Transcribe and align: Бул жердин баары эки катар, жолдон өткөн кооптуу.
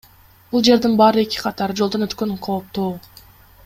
Бул 0.53 0.63
жердин 0.67 0.95
баары 1.03 1.21
эки 1.27 1.43
катар, 1.43 1.77
жолдон 1.83 2.09
өткөн 2.09 2.37
кооптуу. 2.51 2.93